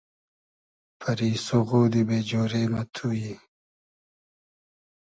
[0.99, 3.35] پئری سوغودی بې جۉرې مۂ تو یی